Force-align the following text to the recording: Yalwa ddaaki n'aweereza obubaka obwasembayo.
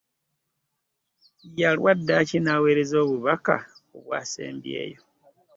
Yalwa 1.59 1.91
ddaaki 1.97 2.37
n'aweereza 2.41 2.95
obubaka 3.05 3.55
obwasembayo. 3.95 4.99